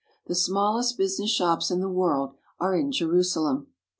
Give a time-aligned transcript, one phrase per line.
[0.25, 3.67] The smallest business shops in the world are in Jerusalem.